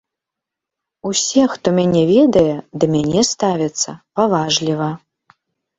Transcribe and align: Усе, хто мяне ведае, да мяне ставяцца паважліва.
Усе, 1.09 1.43
хто 1.53 1.67
мяне 1.81 2.03
ведае, 2.15 2.57
да 2.81 2.85
мяне 2.95 3.21
ставяцца 3.33 3.89
паважліва. 4.21 4.95